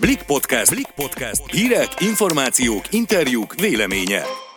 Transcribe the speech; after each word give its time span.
Blik 0.00 0.22
Podcast. 0.22 0.70
Blik 0.74 0.90
Podcast. 0.94 1.50
Hírek, 1.50 1.88
információk, 2.00 2.84
interjúk, 2.90 3.54
véleménye. 3.60 4.47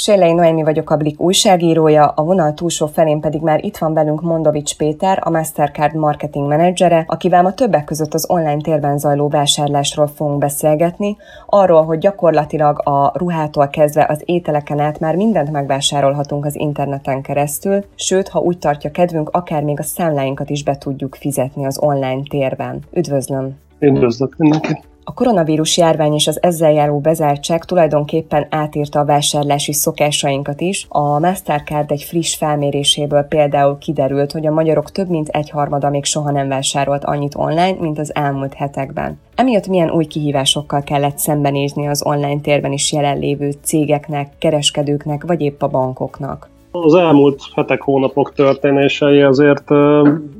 Sélei 0.00 0.32
Noémi 0.32 0.62
vagyok 0.62 0.90
a 0.90 0.96
Blik 0.96 1.20
újságírója, 1.20 2.06
a 2.06 2.22
vonal 2.22 2.54
túlsó 2.54 2.86
felén 2.86 3.20
pedig 3.20 3.40
már 3.40 3.64
itt 3.64 3.76
van 3.76 3.94
velünk 3.94 4.20
Mondovics 4.20 4.76
Péter, 4.76 5.18
a 5.22 5.30
Mastercard 5.30 5.94
marketing 5.94 6.48
menedzsere, 6.48 7.04
akivel 7.06 7.42
ma 7.42 7.52
többek 7.52 7.84
között 7.84 8.14
az 8.14 8.30
online 8.30 8.60
térben 8.60 8.98
zajló 8.98 9.28
vásárlásról 9.28 10.06
fogunk 10.06 10.38
beszélgetni, 10.38 11.16
arról, 11.46 11.84
hogy 11.84 11.98
gyakorlatilag 11.98 12.88
a 12.88 13.18
ruhától 13.18 13.68
kezdve 13.68 14.06
az 14.08 14.22
ételeken 14.24 14.78
át 14.78 15.00
már 15.00 15.16
mindent 15.16 15.50
megvásárolhatunk 15.50 16.44
az 16.44 16.56
interneten 16.56 17.22
keresztül, 17.22 17.84
sőt, 17.94 18.28
ha 18.28 18.40
úgy 18.40 18.58
tartja 18.58 18.90
kedvünk, 18.90 19.28
akár 19.28 19.62
még 19.62 19.78
a 19.78 19.82
számláinkat 19.82 20.50
is 20.50 20.64
be 20.64 20.76
tudjuk 20.76 21.14
fizetni 21.14 21.66
az 21.66 21.78
online 21.80 22.22
térben. 22.28 22.80
Üdvözlöm! 22.92 23.56
Üdvözlök 23.78 24.34
mindenkit! 24.36 24.88
A 25.08 25.12
koronavírus 25.12 25.76
járvány 25.76 26.12
és 26.12 26.26
az 26.26 26.42
ezzel 26.42 26.72
járó 26.72 26.98
bezártság 26.98 27.64
tulajdonképpen 27.64 28.46
átírta 28.50 29.00
a 29.00 29.04
vásárlási 29.04 29.72
szokásainkat 29.72 30.60
is. 30.60 30.86
A 30.88 31.18
Mastercard 31.18 31.90
egy 31.90 32.02
friss 32.02 32.34
felméréséből 32.34 33.22
például 33.22 33.78
kiderült, 33.78 34.32
hogy 34.32 34.46
a 34.46 34.52
magyarok 34.52 34.92
több 34.92 35.08
mint 35.08 35.28
egyharmada 35.28 35.90
még 35.90 36.04
soha 36.04 36.30
nem 36.30 36.48
vásárolt 36.48 37.04
annyit 37.04 37.34
online, 37.34 37.76
mint 37.80 37.98
az 37.98 38.14
elmúlt 38.14 38.54
hetekben. 38.54 39.20
Emiatt 39.34 39.66
milyen 39.66 39.90
új 39.90 40.04
kihívásokkal 40.04 40.82
kellett 40.82 41.18
szembenézni 41.18 41.88
az 41.88 42.04
online 42.04 42.40
térben 42.40 42.72
is 42.72 42.92
jelenlévő 42.92 43.54
cégeknek, 43.62 44.32
kereskedőknek 44.38 45.24
vagy 45.26 45.40
épp 45.40 45.62
a 45.62 45.68
bankoknak? 45.68 46.48
Az 46.82 46.94
elmúlt 46.94 47.40
hetek, 47.54 47.82
hónapok 47.82 48.32
történései 48.32 49.22
azért 49.22 49.70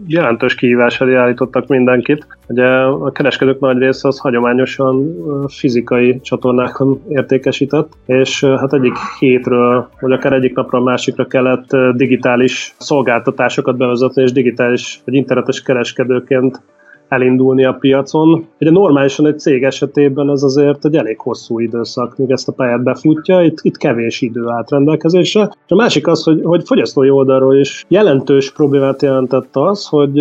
jelentős 0.07 0.55
kihívás 0.55 1.01
elé 1.01 1.15
állítottak 1.15 1.67
mindenkit. 1.67 2.27
Ugye 2.49 2.67
a 2.81 3.13
kereskedők 3.13 3.61
nagy 3.61 3.79
része 3.79 4.09
az 4.09 4.19
hagyományosan 4.19 5.15
fizikai 5.49 6.21
csatornákon 6.21 7.01
értékesített, 7.09 7.93
és 8.07 8.45
hát 8.45 8.73
egyik 8.73 8.95
hétről, 9.19 9.89
vagy 10.01 10.13
akár 10.13 10.33
egyik 10.33 10.55
napra 10.55 10.79
a 10.79 10.83
másikra 10.83 11.27
kellett 11.27 11.77
digitális 11.95 12.75
szolgáltatásokat 12.79 13.77
bevezetni, 13.77 14.23
és 14.23 14.33
digitális 14.33 15.01
vagy 15.05 15.15
internetes 15.15 15.63
kereskedőként 15.63 16.63
elindulni 17.09 17.65
a 17.65 17.73
piacon. 17.73 18.47
Ugye 18.61 18.71
normálisan 18.71 19.27
egy 19.27 19.39
cég 19.39 19.65
esetében 19.65 20.31
ez 20.31 20.43
azért 20.43 20.85
egy 20.85 20.97
elég 20.97 21.19
hosszú 21.19 21.59
időszak, 21.59 22.17
míg 22.17 22.31
ezt 22.31 22.49
a 22.49 22.53
pályát 22.53 22.83
befutja, 22.83 23.43
itt, 23.43 23.59
itt 23.63 23.77
kevés 23.77 24.21
idő 24.21 24.49
állt 24.49 24.71
rendelkezésre. 24.71 25.41
És 25.41 25.73
a 25.73 25.75
másik 25.75 26.07
az, 26.07 26.23
hogy, 26.23 26.41
hogy 26.43 26.63
fogyasztói 26.67 27.11
oldalról 27.11 27.57
is 27.57 27.85
jelentős 27.89 28.53
problémát 28.53 29.03
jelentett 29.03 29.57
az, 29.57 29.87
hogy 29.87 30.21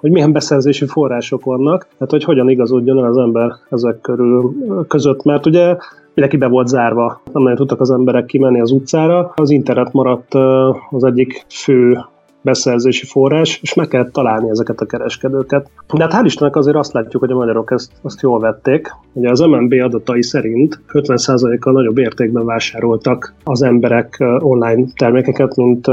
hogy 0.00 0.10
milyen 0.10 0.32
beszerzési 0.32 0.86
források 0.86 1.44
vannak, 1.44 1.86
tehát 1.98 2.10
hogy 2.10 2.24
hogyan 2.24 2.48
igazodjon 2.48 2.98
el 2.98 3.04
az 3.04 3.16
ember 3.16 3.52
ezek 3.70 4.00
körül 4.00 4.54
között, 4.88 5.22
mert 5.22 5.46
ugye 5.46 5.76
mindenki 6.14 6.36
be 6.36 6.46
volt 6.46 6.68
zárva, 6.68 7.20
nem 7.32 7.42
nagyon 7.42 7.56
tudtak 7.56 7.80
az 7.80 7.90
emberek 7.90 8.26
kimenni 8.26 8.60
az 8.60 8.70
utcára. 8.70 9.32
Az 9.36 9.50
internet 9.50 9.92
maradt 9.92 10.34
az 10.90 11.04
egyik 11.04 11.44
fő 11.48 11.98
beszerzési 12.46 13.06
forrás, 13.06 13.58
és 13.62 13.74
meg 13.74 13.88
kellett 13.88 14.12
találni 14.12 14.48
ezeket 14.48 14.80
a 14.80 14.86
kereskedőket. 14.86 15.70
De 15.92 16.02
hát 16.02 16.12
hál' 16.12 16.24
Istennek 16.24 16.56
azért 16.56 16.76
azt 16.76 16.92
látjuk, 16.92 17.22
hogy 17.22 17.30
a 17.30 17.36
magyarok 17.36 17.70
ezt 17.70 17.92
azt 18.02 18.20
jól 18.20 18.40
vették. 18.40 18.94
Ugye 19.12 19.30
az 19.30 19.40
MNB 19.40 19.72
adatai 19.72 20.22
szerint 20.22 20.80
50%-kal 20.92 21.72
nagyobb 21.72 21.98
értékben 21.98 22.44
vásároltak 22.44 23.34
az 23.44 23.62
emberek 23.62 24.24
online 24.38 24.84
termékeket, 24.96 25.56
mint, 25.56 25.86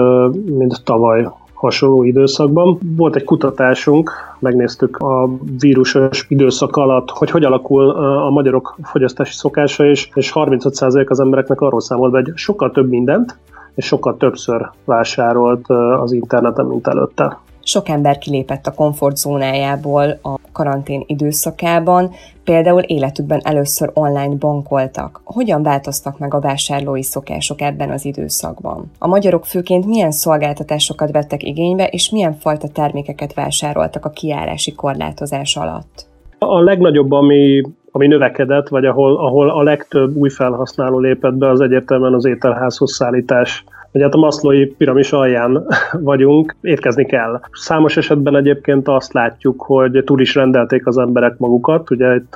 mint 0.58 0.84
tavaly 0.84 1.28
hasonló 1.54 2.04
időszakban. 2.04 2.80
Volt 2.96 3.16
egy 3.16 3.24
kutatásunk, 3.24 4.12
megnéztük 4.40 4.98
a 4.98 5.30
vírusos 5.60 6.26
időszak 6.28 6.76
alatt, 6.76 7.10
hogy 7.10 7.32
hogy 7.32 7.44
alakul 7.44 7.90
a 8.26 8.30
magyarok 8.30 8.76
fogyasztási 8.84 9.34
szokása, 9.34 9.86
és, 9.86 10.10
és 10.14 10.32
35% 10.36 11.08
az 11.08 11.20
embereknek 11.20 11.62
arról 11.62 11.82
számolt 11.82 12.12
be, 12.12 12.22
hogy 12.22 12.32
sokkal 12.36 12.72
több 12.72 12.90
mindent, 12.90 13.38
és 13.76 13.86
sokkal 13.86 14.18
többször 14.18 14.70
vásárolt 14.86 15.70
az 16.00 16.12
interneten, 16.12 16.66
mint 16.66 16.88
előtte. 16.88 17.40
Sok 17.66 17.90
ember 17.90 18.18
kilépett 18.18 18.68
a 18.68 18.74
komfortzónájából 18.74 20.20
a 20.22 20.36
karantén 20.52 21.04
időszakában, 21.08 22.12
például 22.44 22.82
életükben 22.82 23.40
először 23.44 23.92
online 23.94 24.36
bankoltak. 24.36 25.22
Hogyan 25.24 25.64
változtak 25.64 26.20
meg 26.20 26.34
a 26.34 26.40
vásárlói 26.40 27.04
szokások 27.04 27.62
ebben 27.62 27.90
az 27.90 28.06
időszakban? 28.06 28.92
A 29.00 29.08
magyarok 29.08 29.46
főként 29.46 29.86
milyen 29.86 30.12
szolgáltatásokat 30.12 31.12
vettek 31.12 31.44
igénybe, 31.44 31.88
és 31.88 32.10
milyen 32.10 32.34
fajta 32.34 32.68
termékeket 32.68 33.34
vásároltak 33.34 34.06
a 34.06 34.10
kiárási 34.10 34.74
korlátozás 34.74 35.56
alatt? 35.56 36.08
A 36.40 36.60
legnagyobb, 36.60 37.12
ami 37.12 37.62
ami 37.96 38.08
növekedett, 38.08 38.68
vagy 38.68 38.86
ahol, 38.86 39.18
ahol 39.18 39.50
a 39.50 39.64
legtöbb 39.64 40.16
új 40.16 40.30
felhasználó 40.30 41.00
lépett 41.00 41.34
be, 41.34 41.50
az 41.50 41.62
egyértelműen 41.62 42.14
az 42.14 42.26
ételházhoz 42.26 42.94
szállítás 42.94 43.64
Ugye 43.94 44.04
hát 44.04 44.14
a 44.14 44.18
maszlói 44.18 44.66
piramis 44.66 45.12
alján 45.12 45.66
vagyunk, 45.92 46.56
érkezni 46.62 47.06
kell. 47.06 47.40
Számos 47.52 47.98
esetben 47.98 48.36
egyébként 48.36 48.88
azt 48.88 49.14
látjuk, 49.14 49.62
hogy 49.62 50.04
túl 50.06 50.22
is 50.22 50.36
rendelték 50.36 50.88
az 50.88 50.98
emberek 50.98 51.38
magukat, 51.38 51.92
ugye 51.92 52.16
itt 52.16 52.34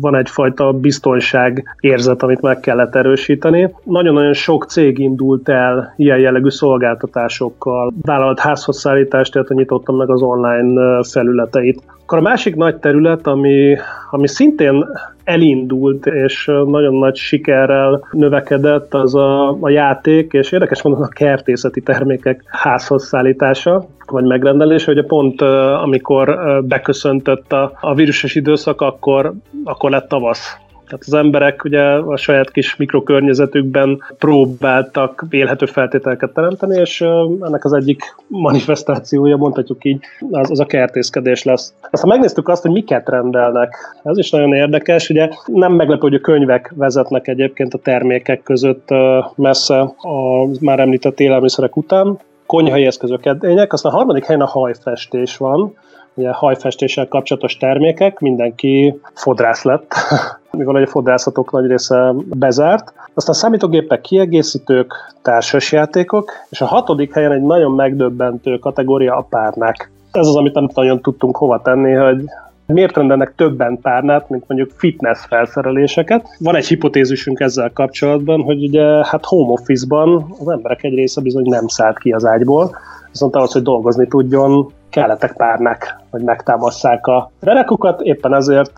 van 0.00 0.16
egyfajta 0.16 0.72
biztonság 0.72 1.76
érzet, 1.80 2.22
amit 2.22 2.40
meg 2.40 2.60
kellett 2.60 2.94
erősíteni. 2.94 3.74
Nagyon-nagyon 3.84 4.32
sok 4.32 4.64
cég 4.64 4.98
indult 4.98 5.48
el 5.48 5.94
ilyen 5.96 6.18
jellegű 6.18 6.48
szolgáltatásokkal, 6.48 7.92
vállalt 8.02 8.38
házhoz 8.38 8.78
szállítást, 8.78 9.34
illetve 9.34 9.54
nyitottam 9.54 9.96
meg 9.96 10.10
az 10.10 10.22
online 10.22 11.02
felületeit. 11.02 11.82
Akkor 12.02 12.18
a 12.18 12.22
másik 12.22 12.56
nagy 12.56 12.76
terület, 12.76 13.26
ami, 13.26 13.76
ami 14.10 14.28
szintén 14.28 14.84
elindult, 15.28 16.06
és 16.06 16.44
nagyon 16.66 16.94
nagy 16.94 17.16
sikerrel 17.16 18.08
növekedett, 18.10 18.94
az 18.94 19.14
a, 19.14 19.56
a 19.60 19.68
játék, 19.68 20.32
és 20.32 20.52
érdekes 20.52 20.82
mondani 20.82 21.04
a 21.04 21.08
kertészeti 21.08 21.80
termékek 21.80 22.42
házhoz 22.46 23.06
szállítása, 23.06 23.86
vagy 24.06 24.24
megrendelése, 24.24 24.92
hogy 24.92 25.06
pont 25.06 25.42
amikor 25.82 26.38
beköszöntött 26.64 27.52
a, 27.52 27.72
a 27.80 27.94
vírusos 27.94 28.34
időszak, 28.34 28.80
akkor, 28.80 29.32
akkor 29.64 29.90
lett 29.90 30.08
tavasz 30.08 30.56
tehát 30.88 31.04
az 31.06 31.14
emberek 31.14 31.64
ugye 31.64 31.82
a 31.82 32.16
saját 32.16 32.50
kis 32.50 32.76
mikrokörnyezetükben 32.76 34.02
próbáltak 34.18 35.26
élhető 35.30 35.66
feltételeket 35.66 36.30
teremteni, 36.30 36.80
és 36.80 37.00
ennek 37.40 37.64
az 37.64 37.72
egyik 37.72 38.02
manifestációja, 38.26 39.36
mondhatjuk 39.36 39.84
így, 39.84 40.00
az, 40.30 40.50
az 40.50 40.60
a 40.60 40.66
kertészkedés 40.66 41.42
lesz. 41.42 41.74
Aztán 41.90 42.08
megnéztük 42.08 42.48
azt, 42.48 42.62
hogy 42.62 42.70
miket 42.70 43.08
rendelnek. 43.08 43.76
Ez 44.02 44.18
is 44.18 44.30
nagyon 44.30 44.52
érdekes, 44.52 45.10
ugye 45.10 45.28
nem 45.46 45.72
meglepő, 45.72 46.00
hogy 46.00 46.14
a 46.14 46.20
könyvek 46.20 46.72
vezetnek 46.76 47.28
egyébként 47.28 47.74
a 47.74 47.78
termékek 47.78 48.42
között 48.42 48.88
messze 49.34 49.80
a 49.80 50.46
már 50.60 50.80
említett 50.80 51.20
élelmiszerek 51.20 51.76
után, 51.76 52.18
konyhai 52.46 52.86
eszközök, 52.86 53.26
edények, 53.26 53.72
aztán 53.72 53.92
a 53.92 53.96
harmadik 53.96 54.24
helyen 54.24 54.42
a 54.42 54.46
hajfestés 54.46 55.36
van, 55.36 55.74
ugye 56.14 56.30
hajfestéssel 56.30 57.08
kapcsolatos 57.08 57.56
termékek, 57.56 58.18
mindenki 58.18 59.00
fodrász 59.14 59.62
lett, 59.62 59.94
mivel 60.50 60.82
a 60.82 60.86
fodrászatok 60.86 61.52
nagy 61.52 61.66
része 61.66 62.12
bezárt. 62.24 62.92
Aztán 63.14 63.34
számítógépek, 63.34 64.00
kiegészítők, 64.00 64.94
társasjátékok, 65.22 66.30
és 66.48 66.60
a 66.60 66.66
hatodik 66.66 67.14
helyen 67.14 67.32
egy 67.32 67.42
nagyon 67.42 67.72
megdöbbentő 67.72 68.58
kategória 68.58 69.16
a 69.16 69.26
párnák. 69.30 69.90
Ez 70.12 70.26
az, 70.26 70.36
amit 70.36 70.54
nem 70.54 70.68
nagyon 70.74 71.00
tudtunk 71.00 71.36
hova 71.36 71.62
tenni, 71.62 71.92
hogy 71.92 72.24
miért 72.66 72.96
rendelnek 72.96 73.32
többen 73.36 73.78
párnát, 73.82 74.28
mint 74.28 74.44
mondjuk 74.46 74.70
fitness 74.76 75.24
felszereléseket. 75.26 76.28
Van 76.38 76.56
egy 76.56 76.66
hipotézisünk 76.66 77.40
ezzel 77.40 77.72
kapcsolatban, 77.72 78.42
hogy 78.42 78.64
ugye 78.64 78.82
hát 78.82 79.24
home 79.24 79.52
office-ban 79.52 80.34
az 80.40 80.48
emberek 80.48 80.84
egy 80.84 80.94
része 80.94 81.20
bizony 81.20 81.48
nem 81.48 81.66
szállt 81.66 81.98
ki 81.98 82.10
az 82.12 82.24
ágyból, 82.24 82.76
viszont 83.10 83.36
ahhoz, 83.36 83.52
hogy 83.52 83.62
dolgozni 83.62 84.06
tudjon, 84.06 84.72
kellettek 84.90 85.32
párnák, 85.32 85.96
hogy 86.10 86.22
megtámasszák 86.22 87.06
a 87.06 87.30
renekukat, 87.40 88.00
éppen 88.00 88.34
ezért 88.34 88.72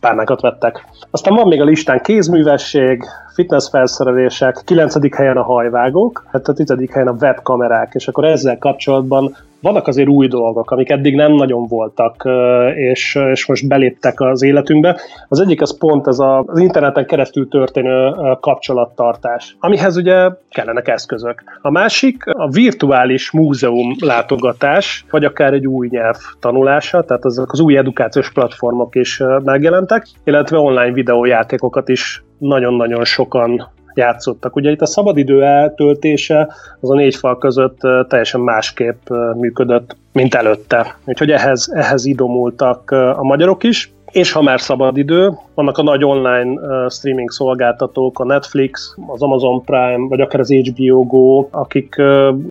párnákat 0.00 0.40
vettek. 0.40 0.86
Aztán 1.10 1.34
van 1.34 1.48
még 1.48 1.60
a 1.60 1.64
listán 1.64 2.00
kézművesség, 2.00 3.04
fitness 3.34 3.68
felszerelések, 3.68 4.62
9. 4.64 5.16
helyen 5.16 5.36
a 5.36 5.42
hajvágók, 5.42 6.24
hát 6.32 6.48
a 6.48 6.52
10. 6.52 6.74
helyen 6.90 7.08
a 7.08 7.16
webkamerák, 7.20 7.94
és 7.94 8.08
akkor 8.08 8.24
ezzel 8.24 8.58
kapcsolatban 8.58 9.36
vannak 9.66 9.86
azért 9.86 10.08
új 10.08 10.28
dolgok, 10.28 10.70
amik 10.70 10.90
eddig 10.90 11.14
nem 11.14 11.32
nagyon 11.32 11.66
voltak, 11.66 12.28
és, 12.74 13.18
és 13.30 13.46
most 13.46 13.68
beléptek 13.68 14.20
az 14.20 14.42
életünkbe. 14.42 15.00
Az 15.28 15.40
egyik 15.40 15.62
az 15.62 15.78
pont 15.78 16.06
ez 16.06 16.18
a, 16.18 16.44
az 16.46 16.58
interneten 16.58 17.06
keresztül 17.06 17.48
történő 17.48 18.14
kapcsolattartás, 18.40 19.56
amihez 19.60 19.96
ugye 19.96 20.30
kellenek 20.50 20.88
eszközök. 20.88 21.42
A 21.62 21.70
másik 21.70 22.26
a 22.26 22.48
virtuális 22.48 23.30
múzeum 23.30 23.94
látogatás, 24.00 25.04
vagy 25.10 25.24
akár 25.24 25.52
egy 25.52 25.66
új 25.66 25.88
nyelv 25.90 26.16
tanulása, 26.40 27.02
tehát 27.02 27.24
azok 27.24 27.52
az 27.52 27.60
új 27.60 27.76
edukációs 27.76 28.32
platformok 28.32 28.94
is 28.94 29.22
megjelentek, 29.44 30.06
illetve 30.24 30.58
online 30.58 30.92
videójátékokat 30.92 31.88
is 31.88 32.24
nagyon-nagyon 32.38 33.04
sokan 33.04 33.74
játszottak. 33.96 34.56
Ugye 34.56 34.70
itt 34.70 34.80
a 34.80 34.86
szabadidő 34.86 35.44
eltöltése 35.44 36.48
az 36.80 36.90
a 36.90 36.94
négy 36.94 37.16
fal 37.16 37.38
között 37.38 37.78
teljesen 38.08 38.40
másképp 38.40 39.08
működött, 39.34 39.96
mint 40.12 40.34
előtte. 40.34 40.96
Úgyhogy 41.04 41.30
ehhez, 41.30 41.70
ehhez 41.74 42.04
idomultak 42.04 42.90
a 42.90 43.22
magyarok 43.22 43.62
is, 43.64 43.92
és 44.16 44.32
ha 44.32 44.42
már 44.42 44.60
szabad 44.60 44.96
idő, 44.96 45.38
vannak 45.54 45.78
a 45.78 45.82
nagy 45.82 46.04
online 46.04 46.60
streaming 46.88 47.30
szolgáltatók, 47.30 48.18
a 48.18 48.24
Netflix, 48.24 48.94
az 49.06 49.22
Amazon 49.22 49.64
Prime, 49.64 50.08
vagy 50.08 50.20
akár 50.20 50.40
az 50.40 50.52
HBO 50.52 51.04
Go, 51.04 51.46
akik 51.50 51.94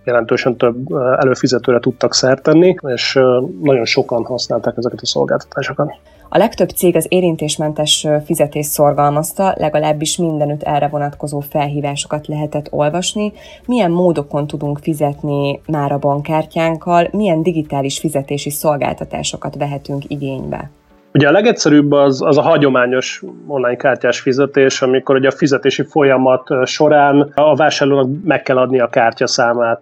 jelentősen 0.04 0.56
több 0.56 0.92
előfizetőre 1.18 1.78
tudtak 1.78 2.14
szert 2.14 2.48
és 2.80 3.18
nagyon 3.62 3.84
sokan 3.84 4.24
használták 4.24 4.76
ezeket 4.76 5.00
a 5.00 5.06
szolgáltatásokat. 5.06 5.94
A 6.28 6.38
legtöbb 6.38 6.68
cég 6.68 6.96
az 6.96 7.06
érintésmentes 7.08 8.06
fizetés 8.24 8.66
szorgalmazta, 8.66 9.54
legalábbis 9.58 10.16
mindenütt 10.16 10.62
erre 10.62 10.88
vonatkozó 10.88 11.40
felhívásokat 11.40 12.26
lehetett 12.26 12.66
olvasni. 12.70 13.32
Milyen 13.66 13.90
módokon 13.90 14.46
tudunk 14.46 14.78
fizetni 14.78 15.60
már 15.66 15.92
a 15.92 15.98
bankkártyánkkal, 15.98 17.08
milyen 17.12 17.42
digitális 17.42 17.98
fizetési 17.98 18.50
szolgáltatásokat 18.50 19.56
vehetünk 19.56 20.02
igénybe? 20.08 20.70
Ugye 21.16 21.28
a 21.28 21.32
legegyszerűbb 21.32 21.92
az, 21.92 22.22
az 22.22 22.38
a 22.38 22.42
hagyományos 22.42 23.22
online 23.46 23.76
kártyás 23.76 24.20
fizetés, 24.20 24.82
amikor 24.82 25.16
ugye 25.16 25.28
a 25.28 25.36
fizetési 25.36 25.82
folyamat 25.82 26.48
során 26.64 27.32
a 27.34 27.54
vásárlónak 27.54 28.08
meg 28.24 28.42
kell 28.42 28.56
adni 28.56 28.80
a 28.80 28.88
kártyaszámát. 28.88 29.80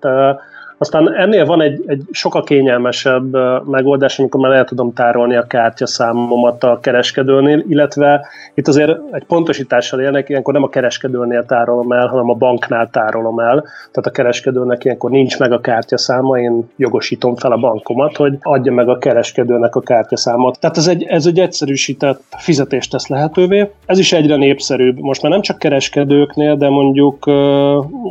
Aztán 0.79 1.15
ennél 1.15 1.47
van 1.47 1.63
egy, 1.63 1.83
egy 1.87 2.03
sokkal 2.11 2.43
kényelmesebb 2.43 3.37
megoldás, 3.67 4.19
amikor 4.19 4.41
már 4.41 4.53
el 4.53 4.65
tudom 4.65 4.93
tárolni 4.93 5.37
a 5.37 5.47
kártyaszámomat 5.47 6.65
a 6.65 6.79
kereskedőnél, 6.83 7.65
illetve 7.69 8.27
itt 8.55 8.69
azért 8.69 8.99
egy 9.11 9.25
pontosítással 9.25 10.01
élnek, 10.01 10.29
ilyenkor 10.29 10.53
nem 10.53 10.63
a 10.63 10.69
kereskedőnél 10.69 11.45
tárolom 11.45 11.93
el, 11.93 12.07
hanem 12.07 12.31
a 12.31 12.35
banknál 12.35 12.89
tárolom 12.91 13.39
el. 13.39 13.61
Tehát 13.63 14.07
a 14.07 14.11
kereskedőnek 14.11 14.85
ilyenkor 14.85 15.11
nincs 15.11 15.39
meg 15.39 15.53
a 15.53 15.61
kártyaszáma, 15.61 16.39
én 16.39 16.71
jogosítom 16.77 17.37
fel 17.37 17.53
a 17.53 17.57
bankomat, 17.57 18.17
hogy 18.17 18.37
adja 18.41 18.73
meg 18.73 18.89
a 18.89 18.99
kereskedőnek 18.99 19.75
a 19.75 19.81
kártyaszámot. 19.81 20.61
Tehát 20.61 20.77
ez 20.77 20.87
egy, 20.87 21.03
ez 21.03 21.27
egy 21.27 21.39
egyszerűsített 21.39 22.23
fizetést 22.37 22.91
tesz 22.91 23.07
lehetővé. 23.07 23.71
Ez 23.87 23.99
is 23.99 24.13
egyre 24.13 24.37
népszerűbb. 24.37 24.99
Most 24.99 25.23
már 25.23 25.31
nem 25.33 25.41
csak 25.41 25.59
kereskedőknél, 25.59 26.57
de 26.57 26.69
mondjuk 26.69 27.27
uh, 27.27 27.35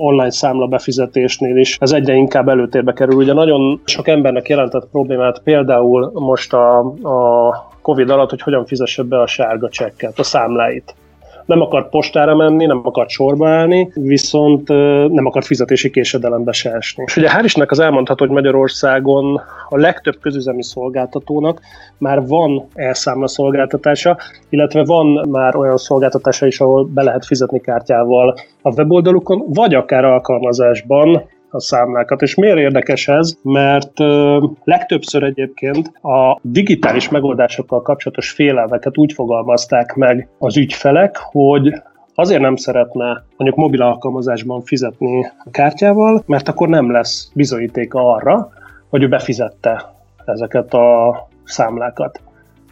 online 0.03 0.31
számla 0.31 0.67
befizetésnél 0.67 1.57
is 1.57 1.77
ez 1.83 1.91
egyre 1.91 2.13
inkább 2.13 2.47
előtérbe 2.53 2.93
kerül. 2.93 3.15
Ugye 3.15 3.33
nagyon 3.33 3.81
sok 3.85 4.07
embernek 4.07 4.49
jelentett 4.49 4.87
problémát 4.91 5.41
például 5.43 6.11
most 6.13 6.53
a, 6.53 6.79
a 7.03 7.51
Covid 7.81 8.09
alatt, 8.09 8.29
hogy 8.29 8.41
hogyan 8.41 8.65
fizesse 8.65 9.03
be 9.03 9.21
a 9.21 9.27
sárga 9.27 9.69
csekket, 9.69 10.19
a 10.19 10.23
számláit 10.23 10.95
nem 11.45 11.61
akart 11.61 11.89
postára 11.89 12.35
menni, 12.35 12.65
nem 12.65 12.81
akart 12.83 13.09
sorba 13.09 13.49
állni, 13.49 13.91
viszont 13.93 14.67
nem 15.09 15.25
akart 15.25 15.45
fizetési 15.45 15.89
késedelembe 15.89 16.51
se 16.51 16.71
esni. 16.71 17.03
És 17.07 17.17
ugye 17.17 17.29
hál' 17.29 17.43
Istennek 17.43 17.71
az 17.71 17.79
elmondható, 17.79 18.25
hogy 18.25 18.33
Magyarországon 18.33 19.41
a 19.69 19.77
legtöbb 19.77 20.19
közüzemi 20.21 20.63
szolgáltatónak 20.63 21.59
már 21.97 22.27
van 22.27 22.67
elszámla 22.73 23.27
szolgáltatása, 23.27 24.17
illetve 24.49 24.83
van 24.83 25.27
már 25.29 25.55
olyan 25.55 25.77
szolgáltatása 25.77 26.45
is, 26.45 26.59
ahol 26.59 26.85
be 26.85 27.03
lehet 27.03 27.25
fizetni 27.25 27.59
kártyával 27.61 28.35
a 28.61 28.73
weboldalukon, 28.73 29.43
vagy 29.47 29.73
akár 29.73 30.05
alkalmazásban, 30.05 31.23
a 31.53 31.59
számlákat. 31.59 32.21
És 32.21 32.35
miért 32.35 32.57
érdekes 32.57 33.07
ez? 33.07 33.37
Mert 33.41 33.99
legtöbbször 34.63 35.23
egyébként 35.23 35.87
a 36.01 36.39
digitális 36.41 37.09
megoldásokkal 37.09 37.81
kapcsolatos 37.81 38.31
félelmeket 38.31 38.97
úgy 38.97 39.13
fogalmazták 39.13 39.93
meg 39.95 40.27
az 40.37 40.57
ügyfelek, 40.57 41.17
hogy 41.17 41.73
azért 42.15 42.41
nem 42.41 42.55
szeretne 42.55 43.23
mondjuk 43.37 43.59
mobil 43.59 43.81
alkalmazásban 43.81 44.61
fizetni 44.61 45.25
a 45.45 45.49
kártyával, 45.51 46.23
mert 46.25 46.47
akkor 46.47 46.67
nem 46.67 46.91
lesz 46.91 47.31
bizonyítéka 47.33 48.13
arra, 48.13 48.49
hogy 48.89 49.03
ő 49.03 49.07
befizette 49.07 49.93
ezeket 50.25 50.73
a 50.73 51.15
számlákat. 51.43 52.21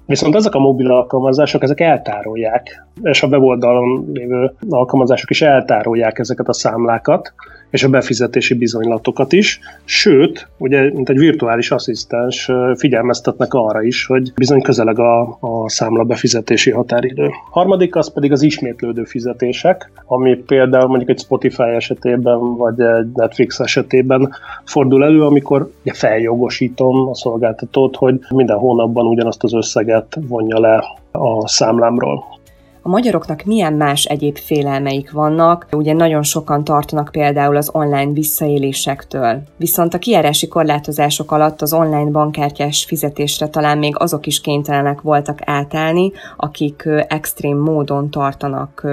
Viszont 0.06 0.36
ezek 0.36 0.56
a 0.56 0.60
mobil 0.60 0.92
alkalmazások, 0.92 1.64
ezek 1.64 1.80
eltárolják, 1.80 2.86
és 3.02 3.24
a 3.24 3.28
weboldalon 3.28 4.12
lévő 4.14 4.54
alkalmazások 4.70 5.30
is 5.30 5.42
eltárolják 5.42 6.20
ezeket 6.20 6.48
a 6.48 6.54
számlákat, 6.54 7.34
és 7.72 7.84
a 7.84 7.90
befizetési 7.90 8.54
bizonylatokat 8.54 9.34
is, 9.34 9.60
sőt, 9.86 10.48
ugye, 10.58 10.92
mint 10.94 11.10
egy 11.10 11.18
virtuális 11.18 11.72
asszisztens 11.72 12.50
figyelmeztetnek 12.76 13.54
arra 13.54 13.84
is, 13.84 14.06
hogy 14.06 14.34
bizony 14.34 14.62
közeleg 14.62 15.00
a, 15.00 15.38
a 15.40 15.70
számla 15.70 16.04
befizetési 16.04 16.72
határidő. 16.72 17.30
Harmadik 17.52 17.96
az 17.96 18.14
pedig 18.14 18.32
az 18.32 18.42
ismétlődő 18.42 19.04
fizetések, 19.04 19.92
ami 20.06 20.36
például 20.36 20.88
mondjuk 20.88 21.10
egy 21.10 21.20
Spotify 21.20 21.64
esetében, 21.64 22.56
vagy 22.56 22.80
egy 22.80 23.12
Netflix 23.14 23.60
esetében 23.60 24.30
fordul 24.66 25.04
elő, 25.04 25.22
amikor 25.22 25.72
ugye 25.82 25.94
feljogosítom 25.94 27.08
a 27.08 27.16
szolgáltatót, 27.16 27.96
hogy 27.96 28.20
minden 28.30 28.58
hónapban 28.58 29.06
ugyanazt 29.06 29.44
az 29.44 29.54
összeget 29.54 30.18
vonja 30.28 30.60
le 30.60 30.84
a 31.12 31.48
számlámról 31.48 32.40
a 32.84 32.90
magyaroknak 32.90 33.44
milyen 33.44 33.74
más 33.74 34.04
egyéb 34.04 34.38
félelmeik 34.38 35.12
vannak. 35.12 35.68
Ugye 35.72 35.94
nagyon 35.94 36.24
sokan 36.24 36.64
tartanak 36.64 37.10
például 37.12 37.56
az 37.56 37.70
online 37.74 38.12
visszaélésektől. 38.12 39.42
Viszont 39.58 39.94
a 39.94 39.98
kiárási 39.98 40.48
korlátozások 40.48 41.32
alatt 41.32 41.62
az 41.62 41.74
online 41.74 42.12
bankkártyás 42.12 42.86
fizetésre 42.86 43.48
talán 43.48 43.78
még 43.78 43.96
azok 43.98 44.26
is 44.26 44.42
kénytelenek 44.42 45.02
voltak 45.02 45.40
átállni, 45.46 46.12
akik 46.38 46.90
extrém 47.08 47.58
módon 47.58 48.10
tartanak 48.10 48.88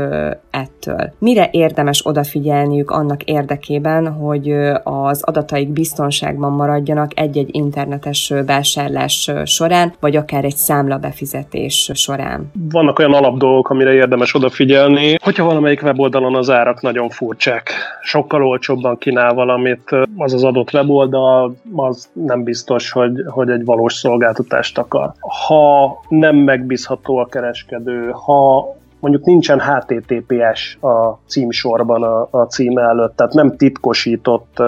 ettől. 0.50 1.12
Mire 1.18 1.48
érdemes 1.52 2.06
odafigyelniük 2.06 2.90
annak 2.90 3.22
érdekében, 3.22 4.12
hogy 4.12 4.50
az 4.82 5.22
adataik 5.22 5.68
biztonságban 5.68 6.52
maradjanak 6.52 7.18
egy-egy 7.20 7.48
internetes 7.52 8.32
vásárlás 8.46 9.30
során, 9.44 9.94
vagy 10.00 10.16
akár 10.16 10.44
egy 10.44 10.56
számla 10.56 10.98
befizetés 10.98 11.90
során? 11.94 12.50
Vannak 12.70 12.98
olyan 12.98 13.12
alapdolgok, 13.12 13.68
amire 13.78 13.94
érdemes 13.94 14.34
odafigyelni. 14.34 15.16
Hogyha 15.22 15.44
valamelyik 15.44 15.82
weboldalon 15.82 16.34
az 16.34 16.50
árak 16.50 16.80
nagyon 16.80 17.08
furcsák, 17.08 17.70
sokkal 18.02 18.46
olcsóbban 18.46 18.98
kínál 18.98 19.34
valamit, 19.34 19.90
az 20.16 20.34
az 20.34 20.44
adott 20.44 20.72
weboldal, 20.72 21.56
az 21.76 22.08
nem 22.12 22.42
biztos, 22.42 22.90
hogy, 22.90 23.22
hogy 23.26 23.50
egy 23.50 23.64
valós 23.64 23.92
szolgáltatást 23.92 24.78
akar. 24.78 25.12
Ha 25.46 26.00
nem 26.08 26.36
megbízható 26.36 27.16
a 27.16 27.26
kereskedő, 27.26 28.10
ha 28.10 28.76
mondjuk 29.00 29.24
nincsen 29.24 29.60
HTTPS 29.60 30.76
a 30.80 31.18
címsorban 31.26 32.02
a, 32.02 32.28
a 32.30 32.42
cím 32.42 32.78
előtt, 32.78 33.16
tehát 33.16 33.32
nem 33.32 33.56
titkosított 33.56 34.56
uh, 34.58 34.66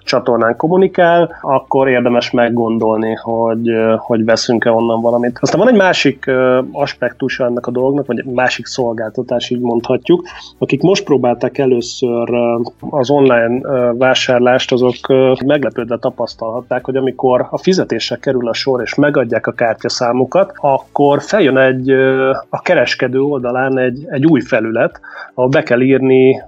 csatornán 0.00 0.56
kommunikál, 0.56 1.38
akkor 1.40 1.88
érdemes 1.88 2.30
meggondolni, 2.30 3.14
hogy, 3.14 3.70
uh, 3.70 3.94
hogy 3.98 4.24
veszünk-e 4.24 4.70
onnan 4.70 5.00
valamit. 5.00 5.38
Aztán 5.40 5.60
van 5.60 5.68
egy 5.68 5.76
másik 5.76 6.24
uh, 6.26 6.58
aspektusa 6.72 7.44
ennek 7.44 7.66
a 7.66 7.70
dolognak, 7.70 8.06
vagy 8.06 8.24
másik 8.24 8.66
szolgáltatás, 8.66 9.50
így 9.50 9.60
mondhatjuk, 9.60 10.22
akik 10.58 10.82
most 10.82 11.04
próbálták 11.04 11.58
először 11.58 12.30
uh, 12.30 12.60
az 12.90 13.10
online 13.10 13.56
uh, 13.56 13.98
vásárlást, 13.98 14.72
azok 14.72 14.94
uh, 15.08 15.40
meglepődve 15.46 15.98
tapasztalhatták, 15.98 16.84
hogy 16.84 16.96
amikor 16.96 17.46
a 17.50 17.58
fizetésre 17.58 18.16
kerül 18.16 18.48
a 18.48 18.52
sor, 18.52 18.82
és 18.82 18.94
megadják 18.94 19.46
a 19.46 19.52
kártyaszámukat, 19.52 20.52
akkor 20.56 21.22
feljön 21.22 21.58
egy 21.58 21.92
uh, 21.92 22.36
a 22.48 22.60
kereskedő 22.60 23.20
oldalán 23.20 23.63
talán 23.64 23.78
egy, 23.78 24.06
egy 24.08 24.26
új 24.26 24.40
felület, 24.40 25.00
ahol 25.34 25.50
be 25.50 25.62
kell 25.62 25.80
írni 25.80 26.42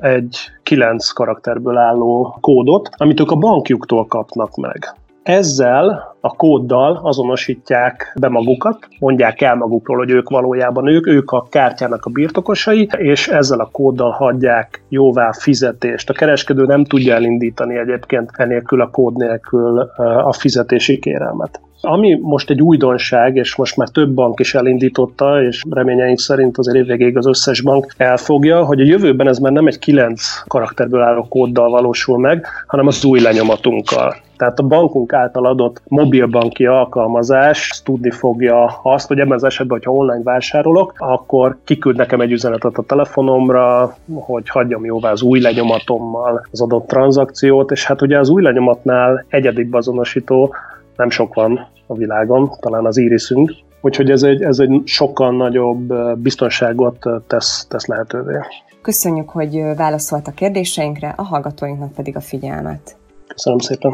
egy 0.00 0.36
kilenc 0.62 1.08
karakterből 1.08 1.76
álló 1.76 2.38
kódot, 2.40 2.88
amit 2.96 3.20
ők 3.20 3.30
a 3.30 3.36
bankjuktól 3.36 4.06
kapnak 4.06 4.56
meg. 4.56 4.94
Ezzel 5.22 6.16
a 6.20 6.36
kóddal 6.36 7.00
azonosítják 7.02 8.16
be 8.20 8.28
magukat, 8.28 8.88
mondják 8.98 9.40
el 9.40 9.54
magukról, 9.54 9.96
hogy 9.96 10.10
ők 10.10 10.28
valójában 10.28 10.88
ők, 10.88 11.06
ők 11.06 11.30
a 11.30 11.46
kártyának 11.50 12.04
a 12.04 12.10
birtokosai, 12.10 12.88
és 12.96 13.28
ezzel 13.28 13.60
a 13.60 13.68
kóddal 13.72 14.10
hagyják 14.10 14.82
jóvá 14.88 15.32
fizetést. 15.32 16.10
A 16.10 16.12
kereskedő 16.12 16.64
nem 16.64 16.84
tudja 16.84 17.14
elindítani 17.14 17.78
egyébként 17.78 18.30
enélkül 18.32 18.80
a 18.80 18.90
kód 18.90 19.16
nélkül 19.16 19.78
a 20.24 20.32
fizetési 20.32 20.98
kérelmet. 20.98 21.60
Ami 21.80 22.18
most 22.22 22.50
egy 22.50 22.62
újdonság, 22.62 23.36
és 23.36 23.56
most 23.56 23.76
már 23.76 23.88
több 23.88 24.10
bank 24.10 24.40
is 24.40 24.54
elindította, 24.54 25.42
és 25.42 25.64
reményeink 25.70 26.18
szerint 26.18 26.58
azért 26.58 26.76
évvégéig 26.76 27.16
az 27.16 27.26
összes 27.26 27.60
bank 27.60 27.94
elfogja, 27.96 28.64
hogy 28.64 28.80
a 28.80 28.84
jövőben 28.84 29.28
ez 29.28 29.38
már 29.38 29.52
nem 29.52 29.66
egy 29.66 29.78
kilenc 29.78 30.22
karakterből 30.46 31.02
álló 31.02 31.26
kóddal 31.28 31.70
valósul 31.70 32.18
meg, 32.18 32.46
hanem 32.66 32.86
az 32.86 33.04
új 33.04 33.20
lenyomatunkkal. 33.20 34.16
Tehát 34.36 34.58
a 34.58 34.66
bankunk 34.66 35.12
által 35.12 35.46
adott 35.46 35.82
mobilbanki 35.88 36.66
alkalmazás 36.66 37.82
tudni 37.84 38.10
fogja 38.10 38.80
azt, 38.82 39.08
hogy 39.08 39.18
ebben 39.18 39.32
az 39.32 39.44
esetben, 39.44 39.76
hogyha 39.78 39.92
online 39.92 40.22
vásárolok, 40.22 40.94
akkor 40.96 41.56
kiküld 41.64 41.96
nekem 41.96 42.20
egy 42.20 42.32
üzenetet 42.32 42.76
a 42.76 42.82
telefonomra, 42.82 43.94
hogy 44.14 44.48
hagyjam 44.48 44.84
jóvá 44.84 45.10
az 45.10 45.22
új 45.22 45.40
lenyomatommal 45.40 46.46
az 46.50 46.60
adott 46.60 46.86
tranzakciót, 46.86 47.70
és 47.70 47.84
hát 47.84 48.02
ugye 48.02 48.18
az 48.18 48.28
új 48.28 48.42
lenyomatnál 48.42 49.24
egyedik 49.28 49.70
bezonosító 49.70 50.54
nem 51.00 51.10
sok 51.10 51.34
van 51.34 51.68
a 51.86 51.94
világon, 51.94 52.50
talán 52.60 52.86
az 52.86 52.96
irisünk, 52.96 53.52
úgyhogy 53.80 54.10
ez 54.10 54.22
egy, 54.22 54.42
ez 54.42 54.58
egy 54.58 54.82
sokkal 54.84 55.36
nagyobb 55.36 55.94
biztonságot 56.18 57.06
tesz, 57.26 57.66
tesz 57.68 57.86
lehetővé. 57.86 58.38
Köszönjük, 58.82 59.30
hogy 59.30 59.62
válaszolt 59.76 60.26
a 60.26 60.32
kérdéseinkre, 60.32 61.14
a 61.16 61.22
hallgatóinknak 61.22 61.92
pedig 61.92 62.16
a 62.16 62.20
figyelmet. 62.20 62.96
Köszönöm 63.26 63.58
szépen. 63.58 63.92